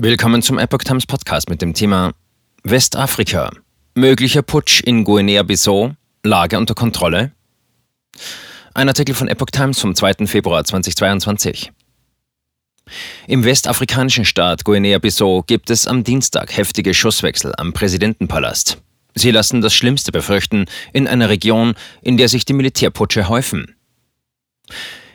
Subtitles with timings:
[0.00, 2.12] Willkommen zum Epoch Times Podcast mit dem Thema
[2.62, 3.50] Westafrika.
[3.96, 7.32] Möglicher Putsch in Guinea-Bissau, Lage unter Kontrolle.
[8.74, 10.28] Ein Artikel von Epoch Times vom 2.
[10.28, 11.72] Februar 2022.
[13.26, 18.78] Im westafrikanischen Staat Guinea-Bissau gibt es am Dienstag heftige Schusswechsel am Präsidentenpalast.
[19.16, 23.74] Sie lassen das Schlimmste befürchten in einer Region, in der sich die Militärputsche häufen.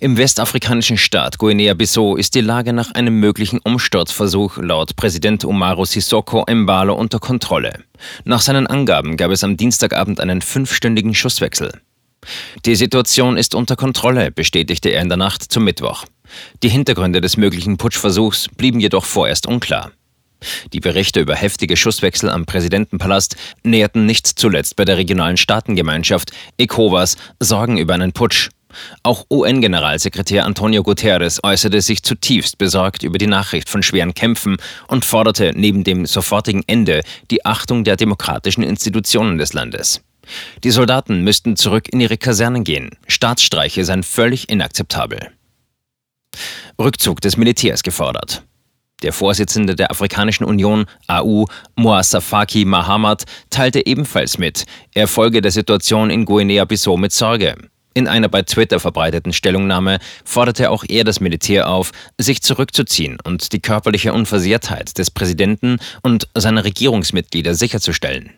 [0.00, 6.46] Im westafrikanischen Staat Guinea-Bissau ist die Lage nach einem möglichen Umsturzversuch laut Präsident Umaru Sissoko
[6.48, 7.82] Mbalo unter Kontrolle.
[8.24, 11.72] Nach seinen Angaben gab es am Dienstagabend einen fünfstündigen Schusswechsel.
[12.64, 16.04] Die Situation ist unter Kontrolle, bestätigte er in der Nacht zum Mittwoch.
[16.62, 19.90] Die Hintergründe des möglichen Putschversuchs blieben jedoch vorerst unklar.
[20.72, 27.16] Die Berichte über heftige Schusswechsel am Präsidentenpalast näherten nicht zuletzt bei der regionalen Staatengemeinschaft ECOWAS
[27.40, 28.50] Sorgen über einen Putsch
[29.02, 34.56] auch UN-Generalsekretär Antonio Guterres äußerte sich zutiefst besorgt über die Nachricht von schweren Kämpfen
[34.88, 40.02] und forderte neben dem sofortigen Ende die Achtung der demokratischen Institutionen des Landes.
[40.62, 42.90] Die Soldaten müssten zurück in ihre Kasernen gehen.
[43.06, 45.30] Staatsstreiche seien völlig inakzeptabel.
[46.78, 48.42] Rückzug des Militärs gefordert.
[49.02, 51.46] Der Vorsitzende der Afrikanischen Union, AU,
[51.76, 57.56] Moassa Faki Mahamat, teilte ebenfalls mit, er folge der Situation in Guinea-Bissau mit Sorge.
[57.98, 63.52] In einer bei Twitter verbreiteten Stellungnahme forderte auch er das Militär auf, sich zurückzuziehen und
[63.52, 68.34] die körperliche Unversehrtheit des Präsidenten und seiner Regierungsmitglieder sicherzustellen.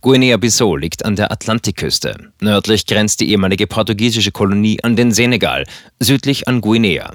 [0.00, 2.32] Guinea-Bissau liegt an der Atlantikküste.
[2.40, 5.64] Nördlich grenzt die ehemalige portugiesische Kolonie an den Senegal,
[6.00, 7.12] südlich an Guinea.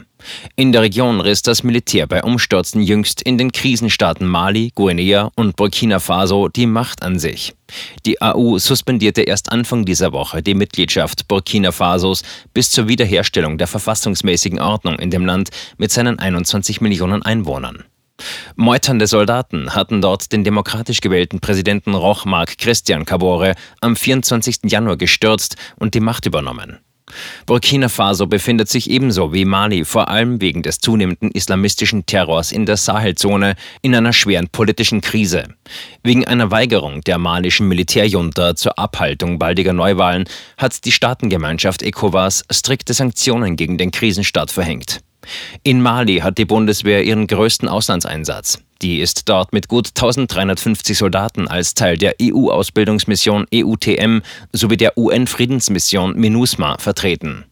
[0.56, 5.56] In der Region riss das Militär bei Umstürzen jüngst in den Krisenstaaten Mali, Guinea und
[5.56, 7.54] Burkina Faso die Macht an sich.
[8.06, 13.68] Die AU suspendierte erst Anfang dieser Woche die Mitgliedschaft Burkina Fasos bis zur Wiederherstellung der
[13.68, 17.86] verfassungsmäßigen Ordnung in dem Land mit seinen 21 Millionen Einwohnern.
[18.56, 24.60] Meuternde Soldaten hatten dort den demokratisch gewählten Präsidenten Rochmark Christian Kabore am 24.
[24.66, 26.80] Januar gestürzt und die Macht übernommen.
[27.46, 32.66] Burkina Faso befindet sich ebenso wie Mali vor allem wegen des zunehmenden islamistischen Terrors in
[32.66, 35.44] der Sahelzone in einer schweren politischen Krise.
[36.04, 40.26] Wegen einer Weigerung der malischen Militärjunta zur Abhaltung baldiger Neuwahlen
[40.58, 45.02] hat die Staatengemeinschaft ECOWAS strikte Sanktionen gegen den Krisenstaat verhängt.
[45.64, 48.60] In Mali hat die Bundeswehr ihren größten Auslandseinsatz.
[48.82, 54.20] Die ist dort mit gut 1350 Soldaten als Teil der EU-Ausbildungsmission EUTM
[54.54, 57.46] sowie der UN-Friedensmission MINUSMA vertreten.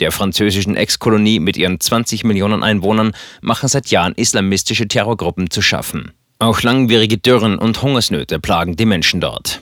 [0.00, 3.12] Der französischen Ex-Kolonie mit ihren 20 Millionen Einwohnern
[3.42, 6.12] machen seit Jahren islamistische Terrorgruppen zu schaffen.
[6.38, 9.61] Auch langwierige Dürren und Hungersnöte plagen die Menschen dort.